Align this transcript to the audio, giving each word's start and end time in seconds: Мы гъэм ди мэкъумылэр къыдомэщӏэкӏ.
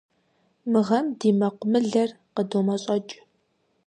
Мы 0.71 0.79
гъэм 0.87 1.05
ди 1.19 1.29
мэкъумылэр 1.39 2.09
къыдомэщӏэкӏ. 2.35 3.13